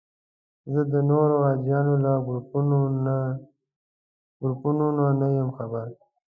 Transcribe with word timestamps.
زه 0.71 0.81
د 0.93 0.95
نورو 1.11 1.35
حاجیانو 1.47 1.93
له 2.05 2.13
ګروپونو 4.41 4.85
نه 5.19 5.27
یم 5.37 5.49
خبر. 5.57 5.85